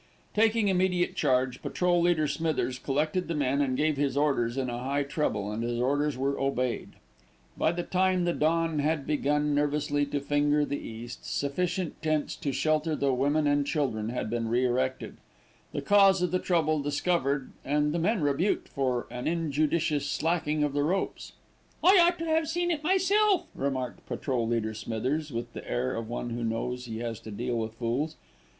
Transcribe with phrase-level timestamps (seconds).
[0.33, 4.79] Taking immediate charge, Patrol leader Smithers collected the men and gave his orders in a
[4.79, 6.93] high treble, and his orders were obeyed.
[7.55, 12.51] By the time the dawn had begun nervously to finger the east, sufficient tents to
[12.51, 15.17] shelter the women and children had been re erected,
[15.71, 20.73] the cause of the trouble discovered, and the men rebuked for an injudicious slacking of
[20.73, 21.33] the ropes.
[21.83, 25.93] "I ought to have seen to it myself," remarked Patrol leader Smithers with the air
[25.93, 28.15] of one who knows he has to deal with fools.